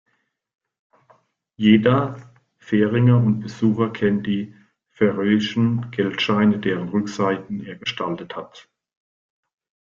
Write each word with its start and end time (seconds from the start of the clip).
Jeder 1.57 2.31
Färinger 2.57 3.17
und 3.17 3.39
Besucher 3.41 3.91
kennt 3.93 4.25
die 4.25 4.55
färöischen 4.89 5.91
Geldscheine, 5.91 6.57
deren 6.57 6.89
Rückseiten 6.89 7.63
er 7.63 7.75
gestaltet 7.75 8.35
hat. 8.35 8.67